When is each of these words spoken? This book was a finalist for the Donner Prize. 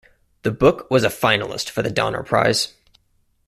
This 0.41 0.53
book 0.55 0.89
was 0.89 1.03
a 1.03 1.09
finalist 1.09 1.69
for 1.69 1.83
the 1.83 1.91
Donner 1.91 2.23
Prize. 2.23 2.73